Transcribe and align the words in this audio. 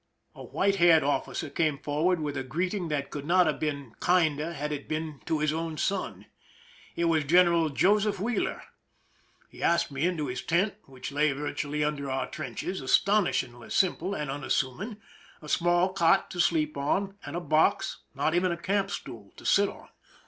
A 0.33 0.41
white 0.43 0.77
haired 0.77 1.03
officer 1.03 1.47
came 1.47 1.77
forward 1.77 2.21
with 2.21 2.35
a 2.35 2.41
greeting 2.41 2.87
that 2.87 3.11
could 3.11 3.23
not 3.27 3.45
have 3.45 3.59
been 3.59 3.93
kinder 3.99 4.51
had 4.53 4.71
it 4.71 4.87
been 4.87 5.21
to 5.27 5.37
his 5.37 5.53
own 5.53 5.77
son. 5.77 6.25
It 6.95 7.05
was 7.05 7.23
General 7.23 7.69
Joseph 7.69 8.17
Wlkieeler. 8.17 8.63
He 9.47 9.61
asked 9.61 9.91
me 9.91 10.07
into 10.07 10.25
his 10.25 10.41
tent, 10.41 10.73
which 10.85 11.11
lay 11.11 11.29
vii'tually 11.31 11.85
under 11.85 12.09
our 12.09 12.25
trenches, 12.27 12.81
astonishingly 12.81 13.69
simple 13.69 14.15
and 14.15 14.31
unassuming, 14.31 14.97
a 15.39 15.47
small 15.47 15.93
cot 15.93 16.31
to 16.31 16.39
sleep 16.39 16.75
on, 16.75 17.15
and 17.23 17.35
a 17.35 17.39
box, 17.39 17.99
not 18.15 18.33
even 18.33 18.51
a 18.51 18.57
camp 18.57 18.89
stool, 18.89 19.31
to 19.37 19.45
sit 19.45 19.69
on. 19.69 19.87